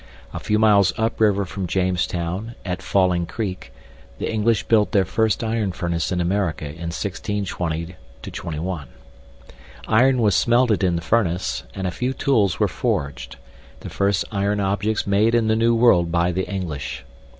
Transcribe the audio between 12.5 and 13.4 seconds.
were forged